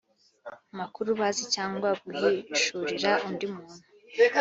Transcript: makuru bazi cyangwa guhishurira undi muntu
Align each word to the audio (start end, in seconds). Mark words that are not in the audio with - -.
makuru 0.79 1.09
bazi 1.19 1.43
cyangwa 1.55 1.89
guhishurira 2.03 3.11
undi 3.27 3.45
muntu 3.53 3.79